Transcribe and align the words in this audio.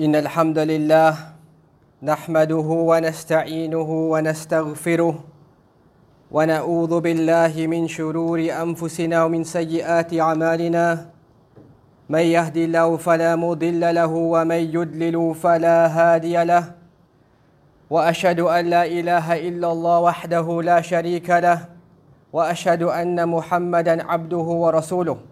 إن 0.00 0.16
الحمد 0.16 0.58
لله 0.58 1.12
نحمده 2.02 2.68
ونستعينه 2.88 3.90
ونستغفره 4.12 5.14
ونعوذ 6.32 7.00
بالله 7.00 7.52
من 7.66 7.88
شرور 7.88 8.40
أنفسنا 8.40 9.24
ومن 9.24 9.44
سيئات 9.44 10.16
أعمالنا. 10.16 11.12
من 12.08 12.24
يهد 12.24 12.56
الله 12.56 12.96
فلا 12.96 13.36
مضل 13.36 13.94
له 13.94 14.12
ومن 14.12 14.62
يضلل 14.72 15.34
فلا 15.34 15.78
هادي 15.86 16.44
له. 16.44 16.64
وأشهد 17.90 18.40
أن 18.40 18.64
لا 18.72 18.84
إله 18.88 19.48
إلا 19.48 19.72
الله 19.72 19.98
وحده 20.00 20.62
لا 20.62 20.80
شريك 20.80 21.28
له. 21.30 21.68
وأشهد 22.32 22.82
أن 22.82 23.28
محمدا 23.28 24.04
عبده 24.08 24.46
ورسوله. 24.64 25.31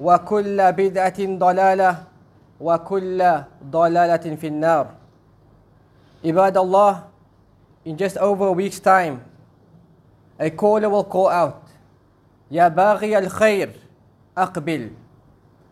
وكل 0.00 0.72
بدعة 0.72 1.20
ضلالة 1.20 2.04
وكل 2.60 3.42
ضلالة 3.64 4.36
في 4.36 4.46
النار 4.46 4.86
عباد 6.24 6.56
الله 6.56 7.02
in 7.86 7.96
just 7.96 8.16
over 8.18 8.48
a 8.48 8.52
week's 8.52 8.80
time 8.80 9.20
a 10.40 10.50
caller 10.50 10.88
will 10.88 11.04
call 11.04 11.28
out 11.28 11.62
يا 12.50 12.68
باغي 12.68 13.18
الخير 13.18 13.70
أقبل 14.38 14.90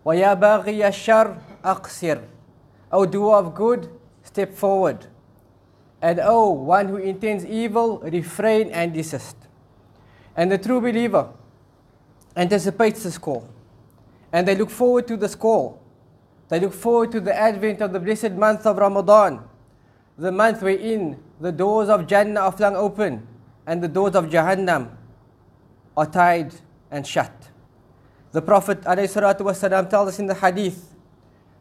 ويا 0.04 0.34
باغي 0.34 0.88
الشر 0.88 1.36
أقصر 1.64 2.18
O 2.92 3.06
doer 3.06 3.34
of 3.36 3.54
good 3.54 3.88
step 4.22 4.52
forward 4.54 5.06
and 6.00 6.20
O 6.20 6.50
one 6.50 6.88
who 6.88 6.96
intends 6.96 7.44
evil 7.44 7.98
refrain 7.98 8.70
and 8.70 8.92
desist 8.94 9.36
and 10.36 10.50
the 10.52 10.58
true 10.58 10.80
believer 10.80 11.28
anticipates 12.36 13.02
this 13.02 13.18
call 13.18 13.44
and 14.33 14.47
they 14.47 14.55
look 14.55 14.69
forward 14.69 15.07
to 15.07 15.17
this 15.17 15.35
call. 15.35 15.81
They 16.49 16.59
look 16.59 16.73
forward 16.73 17.11
to 17.11 17.21
the 17.21 17.35
advent 17.35 17.81
of 17.81 17.93
the 17.93 17.99
blessed 17.99 18.31
month 18.31 18.65
of 18.65 18.77
Ramadan, 18.77 19.41
the 20.17 20.31
month 20.31 20.61
wherein 20.61 21.17
the 21.39 21.51
doors 21.51 21.89
of 21.89 22.07
Jannah 22.07 22.41
are 22.41 22.51
flung 22.51 22.75
open 22.75 23.25
and 23.65 23.81
the 23.81 23.87
doors 23.87 24.15
of 24.15 24.25
Jahannam 24.25 24.89
are 25.95 26.05
tied 26.05 26.53
and 26.91 27.05
shut. 27.05 27.31
The 28.31 28.41
Prophet 28.41 28.81
ﷺ 28.81 29.89
tells 29.89 30.09
us 30.09 30.19
in 30.19 30.27
the 30.27 30.35
hadith 30.35 30.93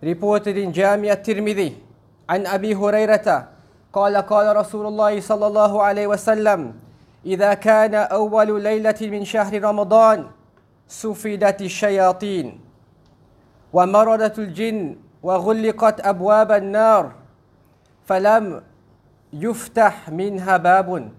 reported 0.01 0.57
in 0.57 0.73
Jami 0.73 1.11
at-Tirmidhi 1.11 1.89
عن 2.29 2.45
أبي 2.47 2.75
هريرة 2.77 3.49
قال 3.93 4.17
قال 4.17 4.57
رسول 4.57 4.87
الله 4.87 5.21
صلى 5.21 5.47
الله 5.47 5.83
عليه 5.83 6.07
وسلم 6.07 6.61
إذا 7.27 7.55
كان 7.55 7.95
أول 7.95 8.63
ليلة 8.63 9.01
من 9.01 9.25
شهر 9.25 9.63
رمضان 9.65 10.29
سفدت 10.89 11.63
الشياطين 11.63 12.61
ومردت 13.74 14.40
الجن 14.40 14.96
وغلقت 15.24 16.06
أبواب 16.06 16.52
النار 16.52 17.12
فلم 18.06 18.64
يفتح 19.34 20.10
منها 20.10 20.58
باب. 20.58 21.12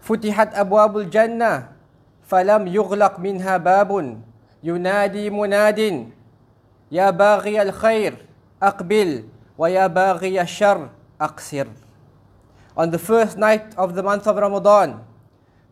فتحت 0.00 0.54
أبواب 0.54 0.98
الجنة 0.98 1.68
فلم 2.22 2.66
يغلق 2.66 3.18
منها 3.18 3.56
باب. 3.56 4.20
ينادي 4.62 5.30
مناد 5.30 6.10
يا 6.90 7.10
باغي 7.10 7.62
الخير 7.62 8.26
أقبل 8.62 9.24
ويا 9.58 9.86
باغي 9.86 10.40
الشر 10.40 10.88
أقصر. 11.20 11.66
On 12.76 12.90
the 12.90 12.98
first 12.98 13.38
night 13.38 13.74
of 13.76 13.94
the 13.94 14.02
month 14.02 14.26
of 14.26 14.36
Ramadan, 14.36 15.00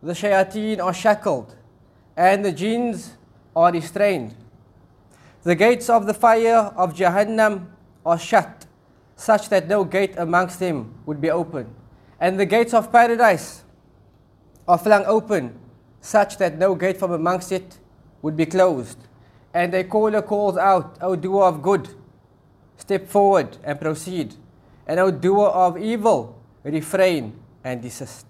the 0.03 0.13
shayateen 0.13 0.83
are 0.83 0.93
shackled 0.93 1.55
and 2.17 2.43
the 2.43 2.51
jinns 2.51 3.17
are 3.55 3.71
restrained. 3.71 4.35
The 5.45 5.53
gates 5.53 5.91
of 5.91 6.07
the 6.07 6.13
fire 6.15 6.73
of 6.75 6.95
Jahannam 6.95 7.67
are 8.03 8.17
shut, 8.17 8.65
such 9.15 9.47
that 9.49 9.67
no 9.67 9.83
gate 9.83 10.15
amongst 10.17 10.59
them 10.59 10.95
would 11.05 11.21
be 11.21 11.29
open. 11.29 11.69
And 12.19 12.39
the 12.39 12.47
gates 12.47 12.73
of 12.73 12.91
paradise 12.91 13.63
are 14.67 14.79
flung 14.79 15.05
open, 15.05 15.53
such 16.01 16.39
that 16.39 16.57
no 16.57 16.73
gate 16.73 16.97
from 16.97 17.11
amongst 17.11 17.51
it 17.51 17.77
would 18.23 18.35
be 18.35 18.47
closed. 18.47 18.97
And 19.53 19.71
a 19.75 19.83
caller 19.83 20.23
calls 20.23 20.57
out, 20.57 20.97
O 20.99 21.15
doer 21.15 21.43
of 21.43 21.61
good, 21.61 21.89
step 22.77 23.07
forward 23.07 23.57
and 23.63 23.79
proceed. 23.79 24.33
And 24.87 24.99
O 24.99 25.11
doer 25.11 25.49
of 25.49 25.77
evil, 25.77 26.41
refrain 26.63 27.37
and 27.63 27.83
desist. 27.83 28.25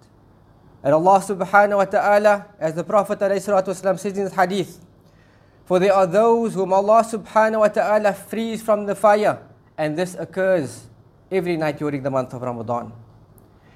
And 0.83 0.93
Allah 0.93 1.19
subhanahu 1.21 1.77
wa 1.77 1.85
ta'ala, 1.85 2.45
as 2.59 2.73
the 2.73 2.83
Prophet 2.83 3.19
ﷺ 3.19 3.99
says 3.99 4.17
in 4.17 4.25
the 4.25 4.35
hadith, 4.35 4.84
for 5.65 5.79
there 5.79 5.93
are 5.93 6.05
those 6.05 6.53
whom 6.53 6.71
Allah 6.71 7.03
subhanahu 7.03 7.59
wa 7.59 7.67
ta'ala 7.67 8.13
frees 8.13 8.61
from 8.61 8.85
the 8.85 8.95
fire, 8.95 9.41
and 9.77 9.97
this 9.97 10.15
occurs 10.15 10.85
every 11.31 11.57
night 11.57 11.79
during 11.79 12.03
the 12.03 12.11
month 12.11 12.33
of 12.33 12.41
Ramadan. 12.41 12.93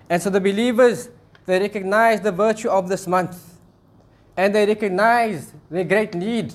And 0.09 0.22
so 0.22 0.29
the 0.29 0.39
believers, 0.39 1.09
they 1.45 1.59
recognize 1.59 2.22
the 2.22 2.31
virtue 2.31 2.69
of 2.69 2.89
this 2.89 3.07
month, 3.07 3.57
and 4.38 4.53
they 4.53 4.66
recognize 4.67 5.51
their 5.69 5.83
great 5.83 6.13
need 6.13 6.53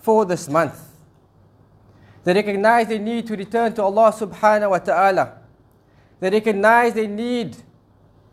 for 0.00 0.24
this 0.24 0.48
month. 0.48 0.82
They 2.24 2.34
recognize 2.34 2.88
the 2.88 2.98
need 2.98 3.28
to 3.28 3.36
return 3.36 3.72
to 3.74 3.84
Allah 3.84 4.12
subhanahu 4.12 4.70
wa 4.70 4.78
ta'ala. 4.78 5.38
They 6.18 6.30
recognize 6.30 6.94
the 6.94 7.06
need 7.06 7.56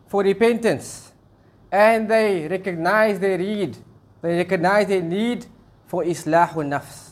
for 0.08 0.24
repentance, 0.24 1.12
and 1.70 2.10
they 2.10 2.48
recognize 2.48 3.20
their 3.20 3.38
need. 3.38 3.76
They 4.20 4.36
recognize 4.38 4.88
their 4.88 5.02
need 5.02 5.46
for 5.86 6.04
islahun 6.04 6.68
nafs. 6.68 7.10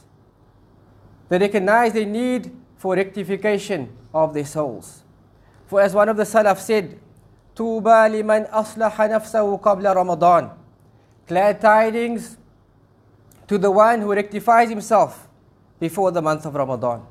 They 1.28 1.38
recognize 1.38 1.92
the 1.92 2.04
need 2.04 2.50
for 2.76 2.94
rectification 2.94 3.88
of 4.12 4.34
their 4.34 4.44
souls. 4.44 5.02
For 5.66 5.80
as 5.80 5.94
one 5.94 6.08
of 6.08 6.16
the 6.16 6.24
Salaf 6.24 6.58
said, 6.58 6.98
Tuba 7.54 8.08
liman 8.10 8.44
aslaha 8.46 9.08
nafsahu 9.08 9.60
qabla 9.60 9.94
Ramadan. 9.94 10.50
Glad 11.26 11.60
tidings 11.60 12.36
to 13.46 13.58
the 13.58 13.70
one 13.70 14.00
who 14.00 14.12
rectifies 14.12 14.68
himself 14.68 15.28
before 15.78 16.10
the 16.10 16.22
month 16.22 16.46
of 16.46 16.54
Ramadan. 16.54 17.02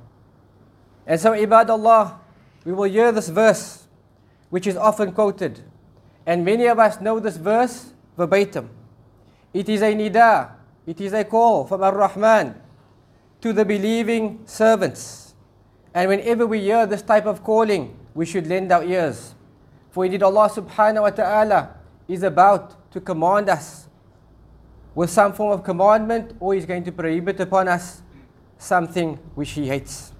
And 1.06 1.20
so, 1.20 1.34
ibadallah, 1.34 2.20
we 2.66 2.74
will 2.74 2.90
hear 2.90 3.12
this 3.12 3.30
verse, 3.30 3.88
which 4.50 4.68
is 4.68 4.78
often 4.78 5.12
quoted. 5.12 5.62
And 6.26 6.46
many 6.46 6.66
of 6.68 6.80
us 6.80 7.02
know 7.02 7.20
this 7.20 7.38
verse 7.38 7.94
verbatim. 8.18 8.70
It 9.54 9.68
is 9.68 9.82
a 9.82 9.94
nida, 9.94 10.52
it 10.91 11.01
is 11.01 11.13
a 11.13 11.25
call 11.25 11.67
from 11.67 11.83
Ar 11.83 11.95
Rahman 11.95 12.55
to 13.41 13.53
the 13.53 13.65
believing 13.65 14.41
servants. 14.47 15.35
And 15.95 16.09
whenever 16.09 16.47
we 16.47 16.61
hear 16.61 16.87
this 16.87 17.03
type 17.03 17.27
of 17.27 17.43
calling, 17.43 17.97
we 18.15 18.27
should 18.27 18.47
lend 18.47 18.71
our 18.73 18.85
ears. 18.85 19.35
For 19.91 20.05
indeed, 20.05 20.23
Allah 20.23 20.49
subhanahu 20.51 21.03
wa 21.03 21.11
ta'ala 21.11 21.71
is 22.07 22.23
about 22.23 22.93
to 22.93 23.01
command 23.01 23.49
us 23.49 23.89
with 24.95 25.11
some 25.11 25.33
form 25.33 25.53
of 25.53 25.65
commandment, 25.65 26.37
or 26.41 26.55
He's 26.55 26.67
going 26.67 26.85
to 26.85 26.93
prohibit 26.93 27.41
upon 27.41 27.69
us 27.69 28.03
something 28.59 29.19
which 29.35 29.51
He 29.51 29.69
hates. 29.69 30.13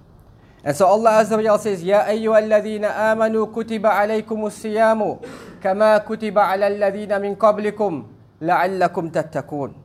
And 0.63 0.75
so 0.75 0.85
Allah 0.85 1.23
Azza 1.23 1.37
wa 1.37 1.43
Jalla 1.43 1.59
says, 1.59 1.83
يا 1.83 2.09
أيها 2.09 2.39
الذين 2.39 2.85
آمنوا 2.85 3.45
كتب 3.55 3.85
عليكم 3.85 4.45
الصيام 4.45 5.19
كما 5.63 5.97
كتب 5.97 6.37
على 6.37 6.67
الذين 6.67 7.21
من 7.21 7.35
قبلكم 7.35 8.03
لعلكم 8.41 9.09
تتقون. 9.09 9.80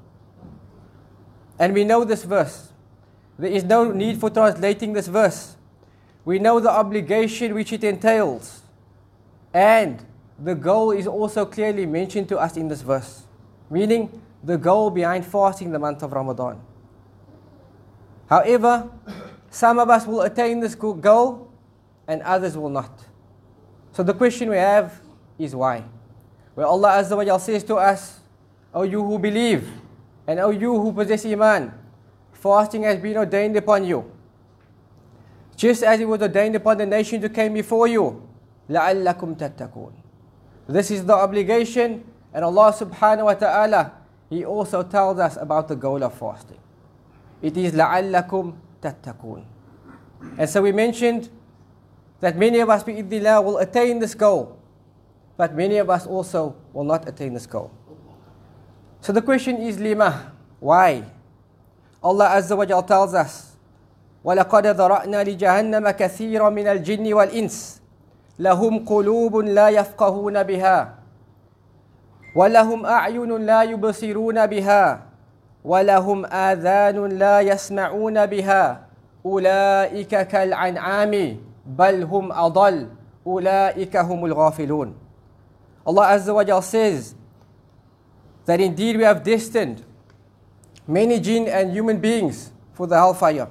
and 1.59 1.73
we 1.73 1.83
know 1.83 2.03
this 2.03 2.23
verse. 2.23 2.71
There 3.39 3.51
is 3.51 3.63
no 3.63 3.91
need 3.91 4.19
for 4.19 4.29
translating 4.29 4.93
this 4.93 5.07
verse. 5.07 5.55
We 6.25 6.39
know 6.39 6.59
the 6.59 6.69
obligation 6.69 7.53
which 7.53 7.71
it 7.71 7.83
entails. 7.83 8.61
And 9.53 10.03
the 10.39 10.55
goal 10.55 10.91
is 10.91 11.07
also 11.07 11.45
clearly 11.45 11.85
mentioned 11.85 12.29
to 12.29 12.37
us 12.37 12.57
in 12.57 12.67
this 12.67 12.81
verse, 12.81 13.23
meaning 13.69 14.21
the 14.43 14.57
goal 14.57 14.89
behind 14.89 15.25
fasting 15.25 15.71
the 15.71 15.79
month 15.79 16.03
of 16.03 16.11
Ramadan. 16.11 16.61
However, 18.29 18.89
some 19.49 19.79
of 19.79 19.89
us 19.89 20.05
will 20.05 20.21
attain 20.21 20.59
this 20.59 20.75
goal 20.75 21.49
and 22.07 22.21
others 22.21 22.57
will 22.57 22.69
not. 22.69 22.91
So 23.93 24.03
the 24.03 24.13
question 24.13 24.49
we 24.49 24.57
have 24.57 25.01
is 25.39 25.55
why? 25.55 25.83
Where 26.53 26.67
Allah 26.67 27.01
Azza 27.01 27.15
wa 27.15 27.37
says 27.37 27.63
to 27.65 27.75
us, 27.75 28.19
O 28.73 28.83
you 28.83 29.03
who 29.03 29.17
believe, 29.17 29.67
and 30.26 30.40
O 30.40 30.50
you 30.50 30.80
who 30.80 30.92
possess 30.92 31.24
Iman, 31.26 31.72
fasting 32.32 32.82
has 32.84 32.98
been 32.98 33.16
ordained 33.16 33.56
upon 33.56 33.84
you. 33.84 34.10
Just 35.56 35.82
as 35.82 36.00
it 36.00 36.08
was 36.08 36.20
ordained 36.22 36.56
upon 36.56 36.78
the 36.78 36.86
nations 36.86 37.22
who 37.22 37.28
came 37.28 37.54
before 37.54 37.86
you. 37.86 38.28
لَعَلَّكُمْ 38.70 39.36
تَتَّقُونَ 39.36 39.92
This 40.68 40.90
is 40.90 41.04
the 41.04 41.14
obligation, 41.14 42.04
and 42.32 42.44
Allah 42.44 42.72
subhanahu 42.72 43.24
wa 43.26 43.34
ta'ala, 43.34 43.92
He 44.30 44.44
also 44.44 44.82
tells 44.82 45.18
us 45.18 45.36
about 45.36 45.68
the 45.68 45.76
goal 45.76 46.02
of 46.02 46.14
fasting. 46.14 46.58
It 47.42 47.56
is 47.56 47.72
لَعَلَّكُمْ 47.72 48.54
تَتَّقُونَ 48.80 49.44
And 50.38 50.48
so 50.48 50.62
we 50.62 50.72
mentioned 50.72 51.28
that 52.20 52.36
many 52.38 52.60
of 52.60 52.70
us, 52.70 52.82
bi'idhnillah, 52.84 53.44
will 53.44 53.58
attain 53.58 53.98
this 53.98 54.14
goal, 54.14 54.56
but 55.36 55.54
many 55.54 55.76
of 55.78 55.90
us 55.90 56.06
also 56.06 56.54
will 56.72 56.84
not 56.84 57.06
attain 57.08 57.34
this 57.34 57.46
goal. 57.46 57.70
So 59.00 59.12
the 59.12 59.22
question 59.22 59.56
is, 59.62 59.78
lima, 59.80 60.32
why? 60.60 61.02
Allah 62.02 62.36
Azza 62.38 62.56
wa 62.56 62.64
Jal 62.64 62.82
tells 62.82 63.14
us, 63.14 63.56
وَلَقَدْ 64.24 64.66
ذَرَأْنَا 64.78 65.24
لِجَهَنَّمَ 65.26 65.90
كَثِيرًا 65.90 66.50
مِنَ 66.50 66.66
الْجِنِّ 66.66 67.12
وَالْإِنسِ 67.14 67.82
لهم 68.38 68.84
قلوب 68.86 69.36
لا 69.36 69.68
يفقهون 69.68 70.42
بها 70.42 70.94
ولهم 72.36 72.86
أعين 72.86 73.36
لا 73.36 73.62
يبصرون 73.62 74.46
بها 74.46 75.02
ولهم 75.64 76.26
آذان 76.26 77.06
لا 77.06 77.40
يسمعون 77.40 78.26
بها 78.26 78.80
أولئك 79.26 80.12
كالعنعام 80.26 81.36
بل 81.66 82.02
هم 82.02 82.32
أضل 82.32 82.88
أولئك 83.26 83.96
هم 83.96 84.24
الغافلون 84.24 84.94
Allah 85.82 86.14
Azza 86.14 86.30
wa 86.34 86.44
Jal 86.46 86.62
says 86.62 87.14
that 88.46 88.60
indeed 88.60 88.96
we 88.96 89.04
have 89.04 89.22
destined 89.22 89.84
many 90.86 91.20
jinn 91.20 91.48
and 91.48 91.72
human 91.72 91.98
beings 91.98 92.50
for 92.74 92.86
the 92.86 92.96
hellfire. 92.96 93.48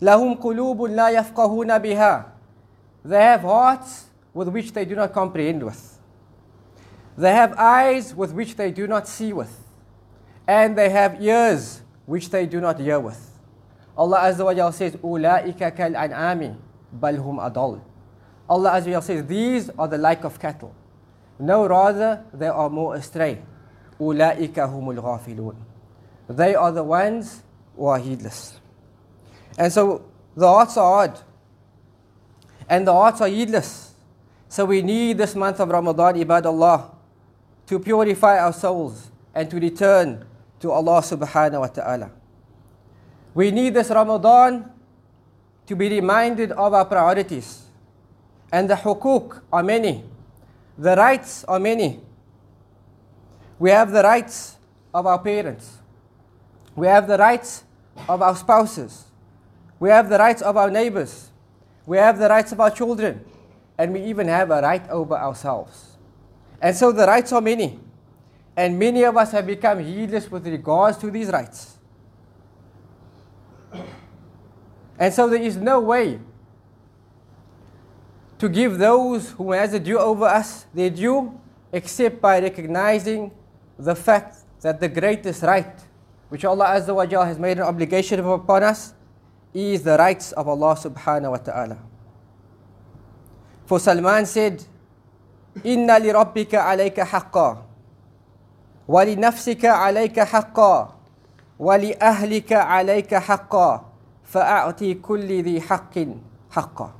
لهم 0.00 0.34
قلوب 0.34 0.82
لا 0.90 1.08
يفقهون 1.10 1.78
بها 1.78 2.24
They 3.04 3.22
have 3.22 3.40
hearts 3.42 4.06
with 4.34 4.48
which 4.48 4.72
they 4.72 4.84
do 4.84 4.94
not 4.94 5.12
comprehend 5.12 5.62
with. 5.62 5.98
They 7.16 7.32
have 7.32 7.54
eyes 7.56 8.14
with 8.14 8.32
which 8.32 8.56
they 8.56 8.70
do 8.70 8.86
not 8.86 9.08
see 9.08 9.32
with. 9.32 9.64
And 10.46 10.76
they 10.76 10.90
have 10.90 11.22
ears 11.22 11.80
which 12.04 12.30
they 12.30 12.46
do 12.46 12.60
not 12.60 12.78
hear 12.78 13.00
with. 13.00 13.30
Allah 13.96 14.18
Azza 14.18 14.44
wa 14.44 14.52
Jalla 14.52 14.74
says, 14.74 14.94
أُولَٰئِكَ 14.96 15.76
كَالْأَنْعَامِ 15.76 16.56
بَلْ 17.00 17.18
هُمْ 17.18 17.52
أَضَلُّ 17.52 17.80
Allah 18.48 18.70
Azza 18.72 18.86
wa 18.86 19.00
Jalla 19.00 19.02
says, 19.02 19.26
these 19.26 19.70
are 19.78 19.88
the 19.88 19.96
like 19.98 20.24
of 20.24 20.38
cattle. 20.38 20.74
No, 21.38 21.66
rather, 21.66 22.22
they 22.34 22.48
are 22.48 22.68
more 22.68 22.94
astray. 22.96 23.42
Ula'ika 24.01 24.65
humul 24.65 24.97
ghafilun. 24.97 25.55
They 26.27 26.55
are 26.55 26.71
the 26.71 26.83
ones 26.83 27.43
who 27.77 27.85
are 27.85 27.99
heedless. 27.99 28.59
And 29.57 29.71
so 29.71 30.03
the 30.35 30.47
hearts 30.47 30.75
are 30.77 30.89
hard. 30.89 31.19
And 32.67 32.87
the 32.87 32.93
hearts 32.93 33.21
are 33.21 33.27
heedless. 33.27 33.93
So 34.49 34.65
we 34.65 34.81
need 34.81 35.17
this 35.19 35.35
month 35.35 35.59
of 35.59 35.69
Ramadan, 35.69 36.15
ibadallah, 36.15 36.89
to 37.67 37.79
purify 37.79 38.39
our 38.39 38.53
souls 38.53 39.11
and 39.35 39.49
to 39.51 39.59
return 39.59 40.25
to 40.59 40.71
Allah 40.71 41.01
subhanahu 41.01 41.59
wa 41.59 41.67
ta'ala. 41.67 42.11
We 43.33 43.51
need 43.51 43.75
this 43.75 43.89
Ramadan 43.89 44.65
to 45.67 45.75
be 45.75 45.89
reminded 45.89 46.51
of 46.51 46.73
our 46.73 46.85
priorities. 46.85 47.63
And 48.51 48.69
the 48.69 48.75
hukuk 48.75 49.41
are 49.53 49.63
many, 49.63 50.03
the 50.77 50.95
rights 50.95 51.45
are 51.45 51.59
many. 51.59 52.01
We 53.61 53.69
have 53.69 53.91
the 53.91 54.01
rights 54.01 54.57
of 54.91 55.05
our 55.05 55.19
parents. 55.19 55.77
We 56.75 56.87
have 56.87 57.07
the 57.07 57.15
rights 57.15 57.63
of 58.09 58.19
our 58.19 58.35
spouses. 58.35 59.05
We 59.79 59.89
have 59.89 60.09
the 60.09 60.17
rights 60.17 60.41
of 60.41 60.57
our 60.57 60.71
neighbors. 60.71 61.29
We 61.85 61.97
have 61.97 62.17
the 62.17 62.27
rights 62.27 62.51
of 62.51 62.59
our 62.59 62.71
children, 62.71 63.23
and 63.77 63.93
we 63.93 64.01
even 64.05 64.27
have 64.29 64.49
a 64.49 64.63
right 64.63 64.89
over 64.89 65.13
ourselves. 65.13 65.95
And 66.59 66.75
so 66.75 66.91
the 66.91 67.05
rights 67.05 67.31
are 67.33 67.39
many, 67.39 67.79
and 68.57 68.79
many 68.79 69.03
of 69.03 69.15
us 69.15 69.31
have 69.31 69.45
become 69.45 69.77
heedless 69.77 70.31
with 70.31 70.47
regards 70.47 70.97
to 70.97 71.11
these 71.11 71.29
rights. 71.29 71.77
And 74.97 75.13
so 75.13 75.29
there 75.29 75.41
is 75.41 75.55
no 75.55 75.81
way 75.81 76.19
to 78.39 78.49
give 78.49 78.79
those 78.79 79.29
who 79.29 79.51
has 79.51 79.71
a 79.75 79.79
due 79.79 79.99
over 79.99 80.25
us 80.25 80.65
their 80.73 80.89
due 80.89 81.39
except 81.71 82.19
by 82.19 82.39
recognizing 82.39 83.31
the 83.83 83.95
fact 83.95 84.37
that 84.61 84.79
the 84.79 84.87
greatest 84.87 85.41
right 85.43 85.73
which 86.29 86.45
Allah 86.45 86.79
Azza 86.79 86.95
wa 86.95 87.25
has 87.25 87.37
made 87.37 87.57
an 87.57 87.63
obligation 87.63 88.19
upon 88.19 88.63
us 88.63 88.93
is 89.53 89.83
the 89.83 89.97
rights 89.97 90.31
of 90.31 90.47
Allah 90.47 90.75
subhanahu 90.79 91.31
wa 91.31 91.37
ta'ala. 91.37 91.77
For 93.65 93.79
Salman 93.79 94.25
said, 94.25 94.63
Inna 95.63 95.99
li 95.99 96.07
rabbika 96.07 96.63
alayka 96.63 97.03
haqqa, 97.03 97.57
wa 98.87 99.01
li 99.03 99.15
nafsika 99.17 99.75
alayka 99.75 100.23
haqqa, 100.23 100.63
fa'a'ti 104.23 104.95
kulli 105.01 105.43
dhi 105.43 105.59
haqqin 105.59 106.19
haqqa. 106.53 106.93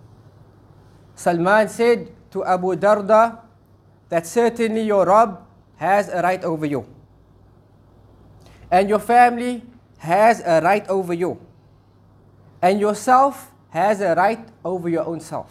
Salman 1.16 1.70
said 1.70 2.12
to 2.32 2.44
Abu 2.44 2.76
Darda 2.76 3.40
that 4.10 4.28
certainly 4.28 4.82
your 4.82 5.06
Rabb 5.06 5.40
has 5.81 6.09
a 6.09 6.23
right 6.23 6.43
over 6.45 6.67
you. 6.67 6.87
And 8.71 8.89
your 8.89 8.99
family 8.99 9.63
has 9.99 10.41
a 10.41 10.61
right 10.61 10.87
over 10.89 11.15
you. 11.15 11.39
And 12.63 12.81
yourself 12.81 13.53
has 13.71 14.01
a 14.01 14.15
right 14.15 14.49
over 14.65 14.89
your 14.89 15.05
own 15.05 15.21
self. 15.21 15.51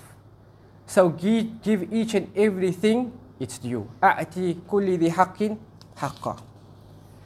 So 0.85 1.09
give, 1.09 1.62
give 1.62 1.93
each 1.93 2.13
and 2.13 2.31
everything 2.35 3.12
its 3.39 3.57
due. 3.57 3.88
أعطي 4.03 4.57
كل 4.67 4.97
ذي 4.97 5.12
حق 5.12 5.57
حقا. 5.95 6.38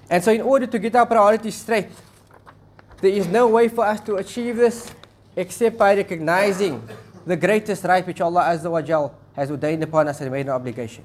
And 0.09 0.24
so 0.24 0.31
in 0.31 0.41
order 0.41 0.65
to 0.65 0.79
get 0.79 0.95
our 0.95 1.05
priorities 1.05 1.55
straight, 1.55 1.89
there 3.01 3.12
is 3.12 3.27
no 3.27 3.48
way 3.48 3.67
for 3.67 3.86
us 3.86 4.00
to 4.01 4.15
achieve 4.15 4.57
this 4.57 4.91
except 5.36 5.77
by 5.77 5.95
recognizing 5.95 6.81
the 7.25 7.38
greatest 7.38 7.83
right 7.83 8.05
which 8.05 8.19
Allah 8.21 8.41
Azza 8.41 8.69
wa 8.69 8.81
Jal 8.81 9.13
has 9.36 9.51
ordained 9.51 9.83
upon 9.83 10.07
us 10.07 10.19
and 10.19 10.31
made 10.31 10.48
an 10.48 10.51
obligation. 10.51 11.03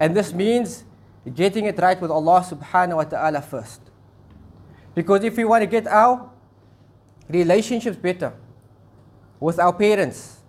And 0.00 0.16
this 0.16 0.32
means 0.32 0.84
getting 1.27 1.65
it 1.65 1.77
right 1.79 1.99
with 1.99 2.11
Allah 2.11 2.41
subhanahu 2.41 2.95
wa 2.95 3.03
ta'ala 3.03 3.41
first. 3.41 3.81
Because 4.95 5.23
if 5.23 5.37
we 5.37 5.43
want 5.43 5.61
to 5.61 5.67
get 5.67 5.87
our 5.87 6.29
relationships 7.27 7.97
better 7.97 8.33
with 9.39 9.59
our 9.59 9.73
parents 9.73 10.39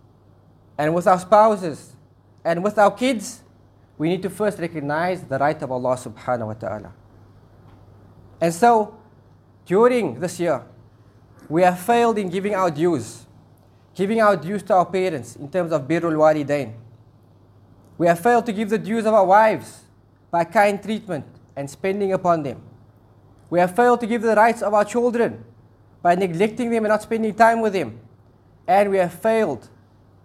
and 0.78 0.94
with 0.94 1.06
our 1.06 1.18
spouses 1.18 1.94
and 2.44 2.64
with 2.64 2.78
our 2.78 2.90
kids, 2.90 3.42
we 3.98 4.08
need 4.08 4.22
to 4.22 4.30
first 4.30 4.58
recognize 4.58 5.22
the 5.22 5.38
right 5.38 5.60
of 5.62 5.70
Allah 5.70 5.96
subhanahu 5.96 6.46
wa 6.46 6.54
ta'ala. 6.54 6.92
And 8.40 8.54
so, 8.54 8.96
during 9.66 10.18
this 10.18 10.40
year, 10.40 10.64
we 11.48 11.62
have 11.62 11.78
failed 11.78 12.16
in 12.16 12.30
giving 12.30 12.54
our 12.54 12.70
dues, 12.70 13.26
giving 13.94 14.20
our 14.20 14.36
dues 14.36 14.62
to 14.64 14.74
our 14.74 14.86
parents 14.86 15.36
in 15.36 15.50
terms 15.50 15.72
of 15.72 15.82
birrul 15.82 16.16
walidain. 16.16 16.72
We 17.98 18.06
have 18.06 18.20
failed 18.20 18.46
to 18.46 18.52
give 18.52 18.70
the 18.70 18.78
dues 18.78 19.04
of 19.04 19.12
our 19.12 19.26
wives 19.26 19.82
by 20.30 20.44
kind 20.44 20.82
treatment 20.82 21.26
and 21.56 21.68
spending 21.68 22.12
upon 22.12 22.42
them. 22.42 22.62
We 23.50 23.58
have 23.58 23.74
failed 23.74 24.00
to 24.00 24.06
give 24.06 24.22
the 24.22 24.34
rights 24.34 24.62
of 24.62 24.74
our 24.74 24.84
children 24.84 25.44
by 26.02 26.14
neglecting 26.14 26.70
them 26.70 26.84
and 26.84 26.90
not 26.90 27.02
spending 27.02 27.34
time 27.34 27.60
with 27.60 27.72
them. 27.72 27.98
And 28.66 28.90
we 28.90 28.98
have 28.98 29.12
failed 29.12 29.68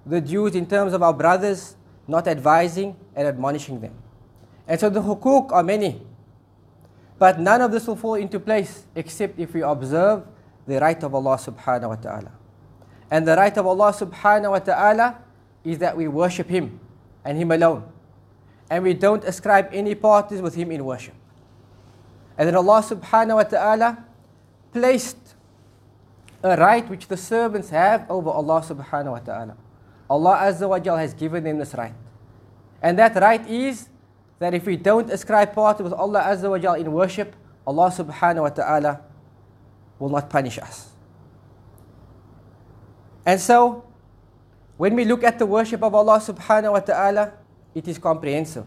the 0.05 0.21
dues 0.21 0.55
in 0.55 0.67
terms 0.67 0.93
of 0.93 1.01
our 1.01 1.13
brothers 1.13 1.75
not 2.07 2.27
advising 2.27 2.95
and 3.15 3.27
admonishing 3.27 3.81
them. 3.81 3.93
And 4.67 4.79
so 4.79 4.89
the 4.89 5.01
hukuk 5.01 5.51
are 5.51 5.63
many. 5.63 6.01
But 7.17 7.39
none 7.39 7.61
of 7.61 7.71
this 7.71 7.87
will 7.87 7.95
fall 7.95 8.15
into 8.15 8.39
place 8.39 8.85
except 8.93 9.39
if 9.39 9.53
we 9.53 9.61
observe 9.61 10.23
the 10.67 10.79
right 10.79 11.01
of 11.03 11.15
Allah 11.15 11.37
subhanahu 11.37 11.89
wa 11.89 11.95
ta'ala. 11.95 12.31
And 13.09 13.27
the 13.27 13.35
right 13.35 13.55
of 13.57 13.65
Allah 13.65 13.93
subhanahu 13.93 14.51
wa 14.51 14.59
ta'ala 14.59 15.17
is 15.63 15.79
that 15.79 15.95
we 15.95 16.07
worship 16.07 16.49
Him 16.49 16.79
and 17.23 17.37
Him 17.37 17.51
alone. 17.51 17.83
And 18.69 18.83
we 18.83 18.93
don't 18.93 19.23
ascribe 19.23 19.69
any 19.71 19.95
partners 19.95 20.41
with 20.41 20.55
Him 20.55 20.71
in 20.71 20.83
worship. 20.83 21.13
And 22.37 22.47
then 22.47 22.55
Allah 22.55 22.81
subhanahu 22.81 23.35
wa 23.35 23.43
ta'ala 23.43 24.03
placed 24.73 25.35
a 26.43 26.57
right 26.57 26.87
which 26.89 27.07
the 27.07 27.17
servants 27.17 27.69
have 27.69 28.05
over 28.09 28.29
Allah 28.29 28.61
subhanahu 28.61 29.11
wa 29.11 29.19
ta'ala. 29.19 29.55
Allah 30.09 30.37
Azza 30.43 30.67
wa 30.67 30.79
Jal 30.79 30.97
has 30.97 31.13
given 31.13 31.43
them 31.43 31.57
this 31.57 31.73
right. 31.73 31.93
And 32.81 32.99
that 32.99 33.15
right 33.15 33.45
is 33.47 33.89
that 34.39 34.53
if 34.53 34.65
we 34.65 34.75
don't 34.75 35.09
ascribe 35.09 35.53
part 35.53 35.79
with 35.79 35.93
Allah 35.93 36.21
Azza 36.21 36.49
wa 36.49 36.57
Jal 36.57 36.75
in 36.75 36.91
worship, 36.91 37.35
Allah 37.65 37.89
subhanahu 37.89 38.41
wa 38.41 38.49
ta'ala 38.49 39.01
will 39.97 40.09
not 40.09 40.29
punish 40.29 40.59
us. 40.59 40.89
And 43.25 43.41
so, 43.41 43.83
when 44.77 44.93
we 44.93 45.05
look 45.05 45.23
at 45.23 45.39
the 45.39 45.45
worship 45.45 45.81
of 45.81 45.95
Allah 45.95 46.19
subhanahu 46.19 46.73
wa 46.73 46.79
ta'ala, 46.79 47.33
it 47.74 47.86
is 47.88 47.98
comprehensive, 47.98 48.66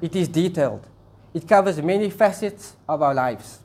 it 0.00 0.14
is 0.14 0.28
detailed, 0.28 0.86
it 1.34 1.46
covers 1.46 1.80
many 1.82 2.10
facets 2.10 2.76
of 2.88 3.02
our 3.02 3.14
lives. 3.14 3.60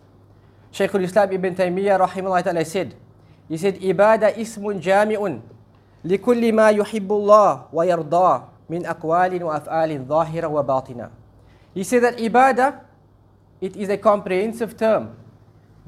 Shaykh 0.72 0.94
al-Islam 0.96 1.32
ibn 1.34 1.56
Taymiyyah 1.56 2.00
rahimahullah 2.08 2.44
ta'ala 2.44 2.66
said, 2.66 2.96
he 3.48 3.58
said, 3.58 3.80
Ibadah 3.80 4.36
ismun 4.36 4.82
jami'un 4.82 5.42
لكل 6.06 6.54
ما 6.54 6.70
يحب 6.70 7.12
الله 7.12 7.66
ويرضاه 7.74 8.44
من 8.70 8.86
أقوال 8.86 9.44
وأفعال 9.44 10.08
ظاهرة 10.08 10.48
وباطنة. 10.48 11.10
He 11.74 11.84
said 11.84 12.04
that 12.04 12.18
ibadah, 12.18 12.82
it 13.62 13.76
is 13.76 13.90
a 13.90 13.98
comprehensive 13.98 14.78
term 14.78 15.16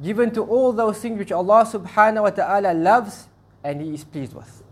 given 0.02 0.32
to 0.32 0.44
all 0.44 0.72
those 0.72 1.00
things 1.00 1.20
which 1.20 1.32
Allah 1.32 1.66
subhanahu 1.66 2.24
wa 2.24 2.30
ta'ala 2.30 2.74
loves 2.74 3.28
and 3.64 3.82
He 3.82 3.94
is 3.94 4.04
pleased 4.04 4.34
with. 4.34 4.64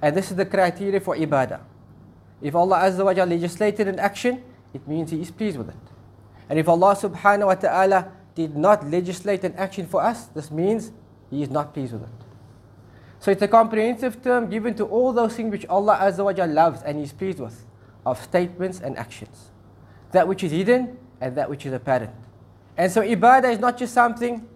And 0.00 0.16
this 0.16 0.30
is 0.30 0.36
the 0.36 0.46
criteria 0.46 1.00
for 1.00 1.16
ibadah. 1.16 1.60
If 2.41 2.55
Allah 2.55 2.79
Azza 2.79 3.03
wa 3.03 3.13
Jalla 3.13 3.29
legislated 3.29 3.87
an 3.87 3.99
action, 3.99 4.43
it 4.73 4.87
means 4.87 5.11
He 5.11 5.21
is 5.21 5.31
pleased 5.31 5.57
with 5.57 5.69
it. 5.69 5.75
And 6.49 6.57
if 6.57 6.67
Allah 6.67 6.95
subhanahu 6.95 7.47
wa 7.47 7.55
ta'ala 7.55 8.11
did 8.35 8.55
not 8.55 8.87
legislate 8.89 9.43
an 9.43 9.53
action 9.55 9.85
for 9.85 10.01
us, 10.01 10.25
this 10.25 10.49
means 10.49 10.91
He 11.29 11.43
is 11.43 11.49
not 11.49 11.73
pleased 11.73 11.93
with 11.93 12.03
it. 12.03 12.09
So 13.19 13.31
it's 13.31 13.41
a 13.41 13.47
comprehensive 13.47 14.23
term 14.23 14.49
given 14.49 14.73
to 14.75 14.85
all 14.85 15.11
those 15.11 15.35
things 15.35 15.51
which 15.51 15.65
Allah 15.67 15.97
Azza 16.01 16.23
wa 16.23 16.31
Jalla 16.33 16.53
loves 16.53 16.81
and 16.83 16.99
is 17.01 17.11
pleased 17.11 17.39
with, 17.39 17.65
of 18.05 18.21
statements 18.23 18.79
and 18.79 18.97
actions. 18.97 19.51
That 20.13 20.27
which 20.27 20.43
is 20.43 20.51
hidden 20.51 20.97
and 21.19 21.35
that 21.35 21.49
which 21.49 21.65
is 21.65 21.73
apparent. 21.73 22.15
And 22.77 22.89
so 22.89 23.01
ibadah 23.01 23.51
is 23.51 23.59
not 23.59 23.77
just 23.77 23.93
something 23.93 24.47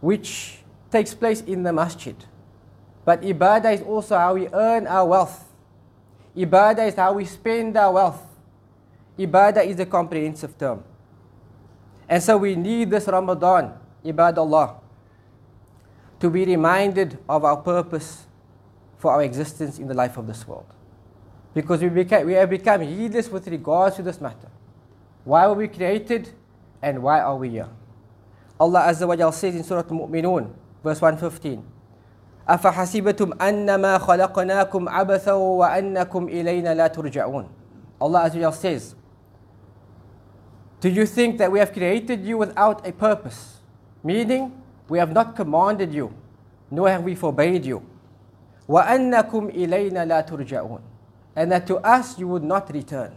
which 0.00 0.58
takes 0.90 1.12
place 1.14 1.42
in 1.42 1.62
the 1.62 1.72
masjid. 1.72 2.16
But 3.04 3.20
ibadah 3.22 3.74
is 3.74 3.82
also 3.82 4.16
how 4.16 4.34
we 4.34 4.48
earn 4.48 4.86
our 4.86 5.06
wealth. 5.06 5.51
Ibadah 6.36 6.88
is 6.88 6.94
how 6.94 7.12
we 7.12 7.24
spend 7.24 7.76
our 7.76 7.92
wealth. 7.92 8.22
Ibadah 9.18 9.66
is 9.66 9.78
a 9.80 9.86
comprehensive 9.86 10.56
term. 10.56 10.82
And 12.08 12.22
so 12.22 12.36
we 12.36 12.56
need 12.56 12.90
this 12.90 13.06
Ramadan, 13.06 13.72
ibadallah, 14.04 14.76
to 16.20 16.30
be 16.30 16.44
reminded 16.44 17.18
of 17.28 17.44
our 17.44 17.56
purpose 17.56 18.26
for 18.98 19.12
our 19.12 19.22
existence 19.22 19.78
in 19.78 19.88
the 19.88 19.94
life 19.94 20.16
of 20.16 20.26
this 20.26 20.46
world. 20.46 20.66
Because 21.54 21.80
we, 21.82 21.88
we 21.88 22.32
have 22.32 22.50
become 22.50 22.80
heedless 22.80 23.28
with 23.28 23.46
regards 23.48 23.96
to 23.96 24.02
this 24.02 24.20
matter. 24.20 24.48
Why 25.24 25.46
were 25.46 25.54
we 25.54 25.68
created 25.68 26.30
and 26.80 27.02
why 27.02 27.20
are 27.20 27.36
we 27.36 27.50
here? 27.50 27.68
Allah 28.58 28.86
Azza 28.88 29.06
wa 29.06 29.16
Jalla 29.16 29.34
says 29.34 29.54
in 29.54 29.64
Surah 29.64 29.82
Al-Mu'minun, 29.82 30.50
verse 30.82 31.00
115, 31.00 31.62
أَفَحَسِبَتُمْ 32.51 33.33
أَنَّمَا 33.41 33.97
خَلَقْنَاكُمْ 33.97 34.89
عَبَثًا 34.89 35.33
وَأَنَّكُمْ 35.33 36.29
إِلَيْنَا 36.29 36.73
لَا 36.75 36.87
تُرْجَعُونَ 36.87 37.45
Allah 37.99 38.29
Azza 38.29 38.35
wa 38.35 38.51
Jalla 38.51 38.53
says, 38.53 38.95
Do 40.79 40.89
you 40.89 41.05
think 41.05 41.37
that 41.39 41.51
we 41.51 41.59
have 41.59 41.73
created 41.73 42.23
you 42.25 42.37
without 42.37 42.87
a 42.87 42.91
purpose? 42.93 43.57
Meaning, 44.03 44.61
we 44.87 44.97
have 44.99 45.11
not 45.11 45.35
commanded 45.35 45.93
you, 45.93 46.13
nor 46.71 46.89
have 46.89 47.03
we 47.03 47.15
forbade 47.15 47.65
you. 47.65 47.83
وَأَنَّكُمْ 48.69 49.53
إِلَيْنَا 49.55 50.05
لَا 50.07 50.21
تُرْجَعُونَ 50.27 50.81
And 51.35 51.51
that 51.51 51.67
to 51.67 51.77
us 51.77 52.17
you 52.17 52.27
would 52.29 52.43
not 52.43 52.71
return. 52.73 53.13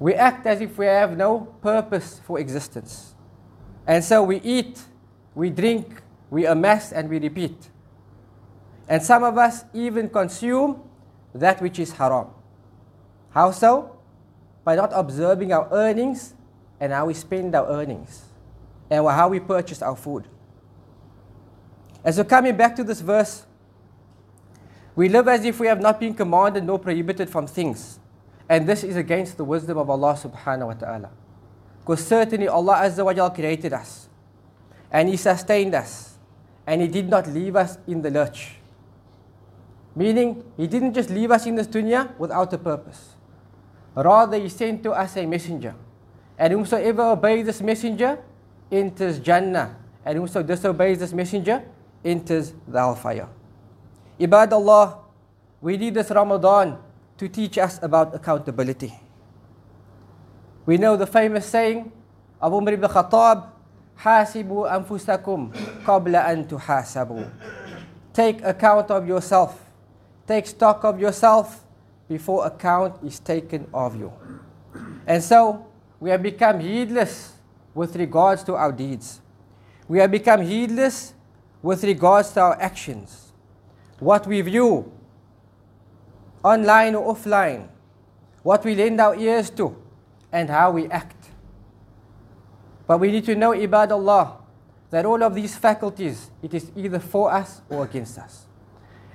We 0.00 0.14
act 0.14 0.46
as 0.46 0.60
if 0.60 0.76
we 0.76 0.86
have 0.86 1.16
no 1.16 1.40
purpose 1.62 2.20
for 2.26 2.38
existence. 2.40 3.14
And 3.86 4.02
so 4.02 4.22
we 4.22 4.40
eat, 4.40 4.80
we 5.34 5.50
drink, 5.50 6.02
we 6.29 6.45
amass, 6.45 6.91
and 6.91 7.09
we 7.09 7.19
repeat. 7.19 7.69
And 8.87 9.01
some 9.01 9.23
of 9.23 9.37
us 9.37 9.65
even 9.73 10.09
consume 10.09 10.81
that 11.33 11.61
which 11.61 11.79
is 11.79 11.93
haram. 11.93 12.27
How 13.31 13.51
so? 13.51 13.97
By 14.63 14.75
not 14.75 14.91
observing 14.93 15.53
our 15.53 15.67
earnings 15.71 16.33
and 16.79 16.91
how 16.91 17.05
we 17.05 17.13
spend 17.13 17.55
our 17.55 17.67
earnings 17.67 18.25
and 18.89 19.05
how 19.05 19.29
we 19.29 19.39
purchase 19.39 19.81
our 19.81 19.95
food. 19.95 20.25
And 22.03 22.15
so, 22.15 22.23
coming 22.23 22.55
back 22.55 22.75
to 22.77 22.83
this 22.83 23.01
verse, 23.01 23.45
we 24.95 25.09
live 25.09 25.27
as 25.27 25.45
if 25.45 25.59
we 25.59 25.67
have 25.67 25.81
not 25.81 25.99
been 25.99 26.13
commanded 26.13 26.63
nor 26.63 26.79
prohibited 26.79 27.29
from 27.29 27.47
things. 27.47 27.99
And 28.47 28.67
this 28.67 28.83
is 28.83 28.95
against 28.95 29.37
the 29.37 29.45
wisdom 29.45 29.77
of 29.77 29.89
Allah 29.89 30.13
subhanahu 30.15 30.67
wa 30.67 30.73
ta'ala. 30.73 31.09
Because 31.81 32.05
certainly 32.05 32.47
Allah 32.47 32.77
Azza 32.83 33.05
wa 33.05 33.13
Jal 33.13 33.29
created 33.29 33.73
us. 33.73 34.09
And 34.91 35.07
He 35.07 35.17
sustained 35.17 35.75
us. 35.75 36.08
And 36.69 36.85
He 36.85 36.87
did 36.87 37.09
not 37.09 37.25
leave 37.25 37.57
us 37.57 37.81
in 37.89 38.05
the 38.05 38.13
lurch. 38.13 38.61
Meaning, 39.97 40.45
He 40.53 40.69
didn't 40.69 40.93
just 40.93 41.09
leave 41.09 41.33
us 41.33 41.49
in 41.49 41.57
this 41.57 41.65
dunya 41.65 42.13
without 42.21 42.53
a 42.53 42.61
purpose. 42.61 43.17
Rather, 43.97 44.37
He 44.37 44.53
sent 44.53 44.85
to 44.85 44.93
us 44.93 45.17
a 45.17 45.25
messenger. 45.25 45.73
And 46.37 46.53
whomsoever 46.53 47.17
obeys 47.17 47.49
this 47.49 47.59
messenger 47.65 48.21
enters 48.71 49.17
Jannah. 49.17 49.81
And 50.05 50.19
whoso 50.19 50.45
disobeys 50.45 50.99
this 50.99 51.11
messenger 51.11 51.65
enters 52.05 52.53
the 52.67 52.77
hellfire. 52.77 53.27
Ibad 54.19 54.53
Allah, 54.53 54.99
we 55.59 55.75
need 55.75 55.95
this 55.95 56.11
Ramadan 56.11 56.77
to 57.17 57.27
teach 57.27 57.57
us 57.57 57.81
about 57.81 58.13
accountability. 58.13 58.93
We 60.65 60.77
know 60.77 60.95
the 60.95 61.07
famous 61.07 61.47
saying 61.47 61.91
of 62.39 62.53
Umar 62.53 62.73
ibn 62.73 62.87
Khattab, 62.87 63.49
hasibu 63.99 64.65
anfusakum 64.67 65.51
qabla 65.85 66.25
an 66.27 66.45
tuhasabu. 66.45 67.29
Take 68.13 68.43
account 68.43 68.91
of 68.91 69.07
yourself. 69.07 69.59
Take 70.27 70.47
stock 70.47 70.83
of 70.83 70.99
yourself 70.99 71.63
before 72.07 72.45
account 72.45 73.03
is 73.03 73.19
taken 73.19 73.67
of 73.73 73.95
you. 73.95 74.11
And 75.05 75.23
so 75.23 75.65
we 75.99 76.09
have 76.09 76.23
become 76.23 76.59
heedless 76.59 77.33
with 77.73 77.95
regards 77.95 78.43
to 78.43 78.55
our 78.55 78.71
deeds. 78.71 79.21
We 79.87 79.99
have 79.99 80.11
become 80.11 80.41
heedless 80.41 81.13
with 81.61 81.83
regards 81.83 82.31
to 82.33 82.41
our 82.41 82.61
actions. 82.61 83.31
What 83.99 84.25
we 84.27 84.41
view 84.41 84.91
online 86.43 86.95
or 86.95 87.13
offline, 87.15 87.67
what 88.43 88.63
we 88.63 88.75
lend 88.75 89.01
our 89.01 89.15
ears 89.15 89.49
to, 89.51 89.75
and 90.31 90.49
how 90.49 90.71
we 90.71 90.87
act. 90.87 91.28
But 92.88 92.98
we 93.00 93.10
need 93.10 93.24
to 93.26 93.34
know, 93.34 93.52
Ibad 93.52 93.90
Allah, 93.90 94.38
that 94.90 95.06
all 95.06 95.22
of 95.22 95.34
these 95.34 95.56
faculties, 95.56 96.30
it 96.42 96.54
is 96.54 96.70
either 96.76 96.98
for 96.98 97.32
us 97.32 97.62
or 97.68 97.84
against 97.84 98.18
us. 98.18 98.46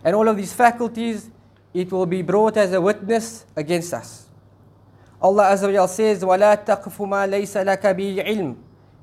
And 0.03 0.15
all 0.15 0.27
of 0.27 0.38
these 0.38 0.53
faculties, 0.53 1.29
it 1.73 1.91
will 1.91 2.05
be 2.05 2.21
brought 2.21 2.57
as 2.57 2.73
a 2.73 2.81
witness 2.81 3.45
against 3.55 3.93
us. 3.93 4.27
Allah 5.21 5.51
Azza 5.51 5.71
wa 5.71 5.85
says, 5.85 6.23
وَلَا 6.23 6.55
تَقْفُ 6.65 6.97
مَا 7.05 7.27
لَيْسَ 7.27 7.55
لَكَ 7.63 7.83
بِهِ 7.83 8.25
عِلْمٍ 8.25 8.55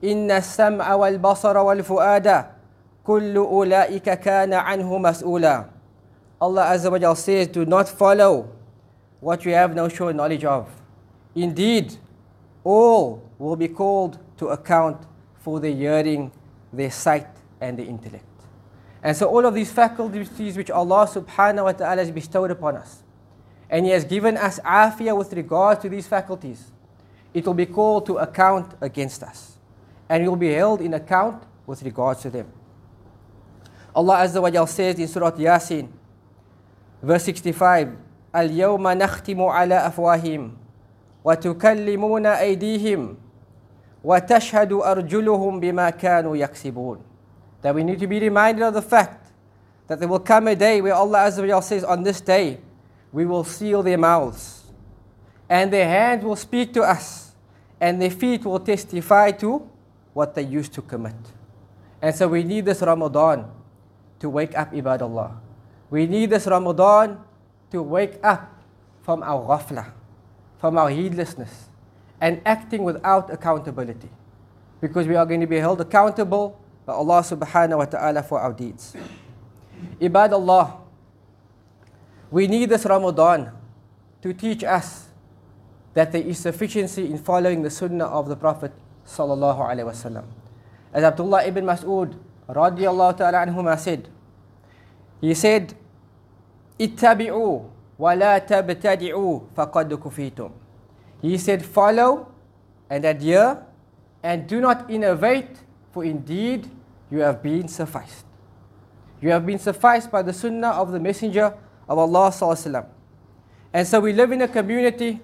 إِنَّ 0.02 0.30
السَّمْعَ 0.30 0.94
وَالْبَصَرَ 0.94 1.56
وَالْفُؤَادَ 1.56 2.46
كُلُّ 3.04 3.36
أُولَٰئِكَ 3.36 4.20
كَانَ 4.20 4.52
عَنْهُ 4.52 4.98
مَسْئُولًا 4.98 5.64
Allah 6.40 6.64
Azza 6.64 6.90
wa 6.90 7.14
says, 7.14 7.48
do 7.48 7.64
not 7.64 7.88
follow 7.88 8.50
what 9.20 9.44
you 9.44 9.52
have 9.54 9.74
no 9.74 9.88
sure 9.88 10.12
knowledge 10.12 10.44
of. 10.44 10.68
Indeed, 11.34 11.96
all 12.62 13.22
will 13.38 13.56
be 13.56 13.68
called 13.68 14.18
to 14.40 14.48
account 14.48 15.06
for 15.38 15.60
their 15.60 15.72
hearing, 15.74 16.32
their 16.72 16.90
sight, 16.90 17.28
and 17.60 17.78
their 17.78 17.86
intellect. 17.86 18.24
And 19.02 19.16
so 19.16 19.28
all 19.28 19.46
of 19.46 19.54
these 19.54 19.70
faculties 19.70 20.56
which 20.56 20.70
Allah 20.70 21.06
subhanahu 21.06 21.64
wa 21.64 21.72
ta'ala 21.72 22.02
has 22.02 22.10
bestowed 22.10 22.50
upon 22.50 22.76
us, 22.76 23.02
and 23.70 23.86
He 23.86 23.92
has 23.92 24.04
given 24.04 24.36
us 24.36 24.58
afiyah 24.60 25.16
with 25.16 25.32
regard 25.32 25.80
to 25.82 25.88
these 25.88 26.06
faculties, 26.06 26.72
it 27.32 27.46
will 27.46 27.54
be 27.54 27.66
called 27.66 28.06
to 28.06 28.18
account 28.18 28.74
against 28.80 29.22
us. 29.22 29.58
And 30.08 30.22
we 30.22 30.28
will 30.28 30.36
be 30.36 30.52
held 30.52 30.80
in 30.80 30.94
account 30.94 31.42
with 31.66 31.82
regards 31.82 32.22
to 32.22 32.30
them. 32.30 32.50
Allah 33.94 34.18
Azza 34.18 34.40
wa 34.40 34.50
Jal 34.50 34.66
says 34.66 34.98
in 34.98 35.08
Surah 35.08 35.32
Yasin, 35.32 35.88
verse 37.02 37.24
65, 37.24 37.96
اليوم 38.36 38.88
نختم 38.88 39.40
على 39.42 39.86
أفواههم 39.86 40.52
وتكلمون 41.24 42.26
أيديهم 42.26 43.16
وتشهد 44.04 44.72
أرجلهم 44.72 45.60
بما 45.60 45.90
كانوا 45.90 46.36
يكسبون 46.36 46.98
That 47.62 47.74
we 47.74 47.82
need 47.82 47.98
to 47.98 48.06
be 48.06 48.20
reminded 48.20 48.62
of 48.62 48.74
the 48.74 48.82
fact 48.82 49.32
that 49.88 49.98
there 49.98 50.08
will 50.08 50.20
come 50.20 50.46
a 50.48 50.54
day 50.54 50.80
where 50.80 50.94
Allah 50.94 51.26
Azza 51.26 51.40
wa 51.40 51.46
Jal 51.46 51.62
says, 51.62 51.84
on 51.84 52.02
this 52.02 52.20
day, 52.20 52.58
we 53.12 53.24
will 53.24 53.44
seal 53.44 53.82
their 53.82 53.98
mouths 53.98 54.64
and 55.48 55.72
their 55.72 55.88
hands 55.88 56.24
will 56.24 56.36
speak 56.36 56.72
to 56.74 56.82
us 56.82 57.32
and 57.80 58.00
their 58.00 58.10
feet 58.10 58.44
will 58.44 58.60
testify 58.60 59.30
to 59.32 59.68
what 60.12 60.34
they 60.34 60.42
used 60.42 60.72
to 60.74 60.82
commit. 60.82 61.14
And 62.02 62.14
so 62.14 62.28
we 62.28 62.42
need 62.44 62.64
this 62.64 62.82
Ramadan 62.82 63.46
to 64.20 64.28
wake 64.30 64.56
up 64.56 64.72
ibadallah. 64.72 65.36
We 65.90 66.06
need 66.06 66.30
this 66.30 66.46
Ramadan 66.46 67.18
to 67.70 67.82
wake 67.82 68.18
up 68.22 68.62
from 69.02 69.22
our 69.22 69.42
ghafla, 69.46 69.92
from 70.58 70.78
our 70.78 70.90
heedlessness, 70.90 71.68
and 72.20 72.40
acting 72.44 72.84
without 72.84 73.30
accountability. 73.30 74.08
Because 74.80 75.06
we 75.06 75.16
are 75.16 75.26
going 75.26 75.40
to 75.40 75.46
be 75.46 75.58
held 75.58 75.80
accountable 75.80 76.58
by 76.84 76.92
Allah 76.92 77.20
subhanahu 77.20 77.78
wa 77.78 77.84
ta'ala 77.84 78.22
for 78.22 78.40
our 78.40 78.52
deeds. 78.52 78.94
Ibadallah, 80.00 80.78
we 82.30 82.46
need 82.46 82.70
this 82.70 82.84
Ramadan 82.84 83.52
to 84.22 84.32
teach 84.32 84.64
us 84.64 85.08
that 85.94 86.12
there 86.12 86.22
is 86.22 86.38
sufficiency 86.38 87.06
in 87.10 87.18
following 87.18 87.62
the 87.62 87.70
sunnah 87.70 88.04
of 88.06 88.28
the 88.28 88.36
Prophet 88.36 88.72
sallallahu 89.06 89.60
alaihi 89.60 89.86
wasallam. 89.86 90.24
As 90.92 91.04
Abdullah 91.04 91.44
ibn 91.46 91.64
Mas'ud 91.64 92.16
radiallahu 92.48 93.16
ta'ala 93.16 93.46
anhuma 93.46 93.78
said, 93.78 94.08
he 95.20 95.34
said, 95.34 95.74
اتبعوا 96.80 97.62
ولا 97.98 98.38
تبتدعوا 98.38 99.40
فقد 99.56 99.94
كفيتم. 99.94 100.50
He 101.21 101.37
said, 101.37 101.63
follow 101.63 102.31
and 102.89 103.05
adhere 103.05 103.63
and 104.23 104.47
do 104.47 104.59
not 104.59 104.89
innovate, 104.89 105.57
for 105.91 106.03
indeed 106.03 106.69
you 107.09 107.19
have 107.19 107.43
been 107.43 107.67
sufficed. 107.67 108.25
You 109.21 109.29
have 109.29 109.45
been 109.45 109.59
sufficed 109.59 110.09
by 110.11 110.23
the 110.23 110.33
sunnah 110.33 110.69
of 110.69 110.91
the 110.91 110.99
Messenger 110.99 111.53
of 111.87 111.97
Allah 111.97 112.85
And 113.73 113.87
so 113.87 113.99
we 113.99 114.13
live 114.13 114.31
in 114.31 114.41
a 114.41 114.47
community 114.47 115.19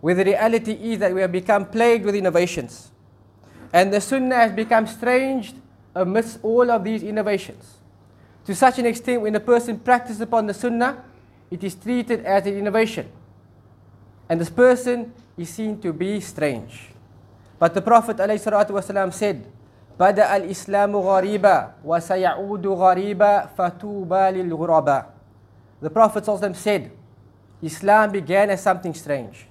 where 0.00 0.14
the 0.14 0.24
reality 0.24 0.72
is 0.72 0.98
that 1.00 1.14
we 1.14 1.20
have 1.20 1.32
become 1.32 1.66
plagued 1.66 2.04
with 2.04 2.14
innovations. 2.14 2.90
And 3.72 3.92
the 3.92 4.00
sunnah 4.00 4.36
has 4.36 4.52
become 4.52 4.86
strange 4.86 5.52
amidst 5.94 6.38
all 6.42 6.70
of 6.70 6.84
these 6.84 7.02
innovations. 7.02 7.78
To 8.46 8.54
such 8.54 8.78
an 8.78 8.86
extent, 8.86 9.22
when 9.22 9.34
a 9.34 9.40
person 9.40 9.78
practices 9.78 10.20
upon 10.20 10.46
the 10.46 10.54
sunnah, 10.54 11.04
it 11.50 11.64
is 11.64 11.74
treated 11.74 12.24
as 12.24 12.46
an 12.46 12.56
innovation. 12.56 13.10
And 14.29 14.39
this 14.39 14.49
person 14.49 15.13
is 15.37 15.49
seen 15.49 15.79
to 15.81 15.91
be 15.91 16.19
strange. 16.19 16.89
But 17.59 17.73
the 17.73 17.81
Prophet 17.81 18.17
ﷺ 18.17 19.13
said, 19.13 19.45
بدأ 19.99 20.25
الإسلام 20.35 20.95
غريبا 20.95 21.85
وسيعود 21.85 22.65
غريبا 22.65 23.45
فتوبى 23.57 24.23
للغرباء. 24.31 25.05
The 25.81 25.89
Prophet 25.89 26.23
ﷺ 26.23 26.55
said, 26.55 26.91
Islam 27.61 28.11
began 28.11 28.49
as 28.49 28.61
something 28.63 28.93
strange 28.93 29.45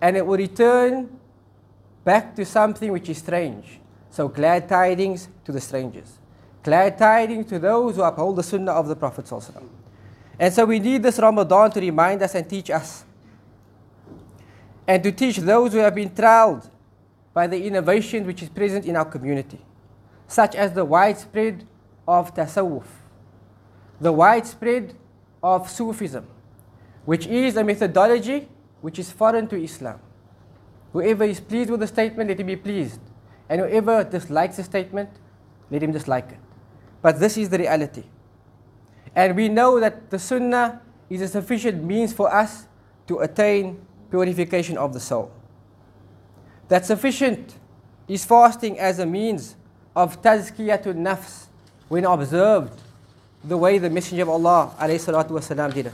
and 0.00 0.16
it 0.16 0.26
will 0.26 0.36
return 0.36 1.08
back 2.04 2.34
to 2.36 2.44
something 2.44 2.90
which 2.92 3.08
is 3.08 3.18
strange. 3.18 3.80
So 4.10 4.28
glad 4.28 4.68
tidings 4.68 5.28
to 5.44 5.52
the 5.52 5.60
strangers. 5.60 6.18
Glad 6.62 6.98
tidings 6.98 7.46
to 7.50 7.58
those 7.58 7.96
who 7.96 8.02
uphold 8.02 8.36
the 8.36 8.42
sunnah 8.42 8.72
of 8.72 8.88
the 8.88 8.96
Prophet 8.96 9.26
ﷺ. 9.26 9.62
And 10.38 10.52
so 10.52 10.64
we 10.64 10.80
need 10.80 11.02
this 11.02 11.18
Ramadan 11.18 11.70
to 11.70 11.80
remind 11.80 12.22
us 12.22 12.34
and 12.34 12.48
teach 12.48 12.70
us. 12.70 13.04
and 14.91 15.01
to 15.03 15.11
teach 15.13 15.37
those 15.37 15.71
who 15.71 15.77
have 15.77 15.95
been 15.95 16.09
trialed 16.09 16.69
by 17.33 17.47
the 17.47 17.65
innovation 17.65 18.25
which 18.25 18.43
is 18.43 18.49
present 18.49 18.83
in 18.83 18.97
our 18.97 19.05
community, 19.05 19.61
such 20.27 20.53
as 20.53 20.73
the 20.73 20.83
widespread 20.83 21.65
of 22.05 22.35
tasawwuf, 22.35 22.83
the 24.01 24.11
widespread 24.11 24.93
of 25.41 25.69
Sufism, 25.69 26.27
which 27.05 27.25
is 27.25 27.55
a 27.55 27.63
methodology 27.63 28.49
which 28.81 28.99
is 28.99 29.09
foreign 29.09 29.47
to 29.47 29.55
Islam. 29.55 29.97
Whoever 30.91 31.23
is 31.23 31.39
pleased 31.39 31.69
with 31.69 31.79
the 31.79 31.87
statement, 31.87 32.27
let 32.27 32.41
him 32.41 32.47
be 32.47 32.57
pleased. 32.57 32.99
And 33.47 33.61
whoever 33.61 34.03
dislikes 34.03 34.57
the 34.57 34.63
statement, 34.65 35.09
let 35.69 35.81
him 35.81 35.93
dislike 35.93 36.33
it. 36.33 36.39
But 37.01 37.17
this 37.17 37.37
is 37.37 37.47
the 37.47 37.59
reality. 37.59 38.03
And 39.15 39.37
we 39.37 39.47
know 39.47 39.79
that 39.79 40.09
the 40.09 40.19
Sunnah 40.19 40.81
is 41.09 41.21
a 41.21 41.29
sufficient 41.29 41.81
means 41.81 42.11
for 42.11 42.29
us 42.29 42.67
to 43.07 43.19
attain 43.19 43.87
purification 44.10 44.78
of 44.78 44.92
the 44.92 45.00
soul. 45.00 45.30
That 46.68 46.84
sufficient 46.86 47.54
is 48.08 48.24
fasting 48.24 48.78
as 48.78 48.98
a 48.98 49.06
means 49.06 49.56
of 49.94 50.20
tazkiyatun 50.22 50.96
nafs 50.96 51.46
when 51.88 52.04
observed 52.04 52.82
the 53.44 53.56
way 53.56 53.78
the 53.78 53.90
Messenger 53.90 54.22
of 54.22 54.28
Allah 54.30 54.74
والسلام, 54.78 55.72
did 55.72 55.86
it. 55.86 55.92